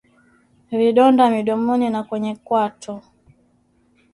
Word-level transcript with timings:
Vidonda 0.71 1.29
midomoni 1.29 1.87
na 1.89 2.01
kwenye 2.03 2.35
kwato 2.35 2.93